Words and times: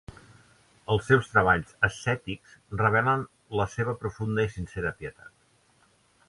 Els 0.93 1.03
seus 1.09 1.27
treballs 1.33 1.75
ascètics 1.87 2.55
revelen 2.81 3.27
la 3.61 3.69
seva 3.75 3.95
profunda 4.01 4.47
i 4.49 4.53
sincera 4.57 4.95
pietat. 5.03 5.31